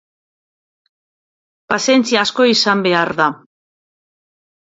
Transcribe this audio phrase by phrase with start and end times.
[1.73, 3.29] Pazientzia asko izan behar da.